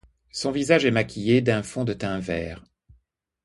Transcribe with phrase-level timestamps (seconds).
[0.31, 2.63] Son visage est maquillé d'un fond de teint vert.